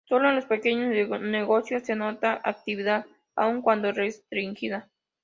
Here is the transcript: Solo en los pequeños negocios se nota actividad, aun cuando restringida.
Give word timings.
Solo 0.09 0.29
en 0.29 0.35
los 0.35 0.47
pequeños 0.47 0.89
negocios 1.21 1.83
se 1.83 1.95
nota 1.95 2.41
actividad, 2.43 3.05
aun 3.35 3.61
cuando 3.61 3.91
restringida. 3.91 4.89